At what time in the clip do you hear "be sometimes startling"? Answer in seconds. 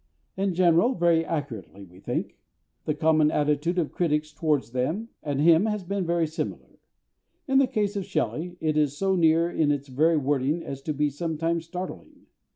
10.95-12.25